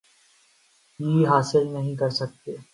[0.99, 2.31] ی حاصل نہیں کر سک